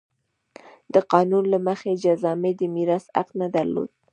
[0.93, 3.89] د قانون له مخې جذامي د میراث حق نه درلود.